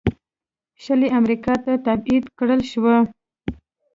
شلي 0.83 1.07
امریکا 1.19 1.53
ته 1.63 1.73
تبعید 1.85 2.25
کړل 2.37 2.61
شول. 2.71 2.97